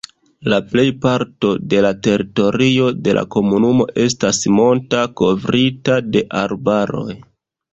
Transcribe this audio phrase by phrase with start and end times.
[0.51, 7.09] La plejparto de la teritorio de la komunumo estas monta, kovrita de arbaroj.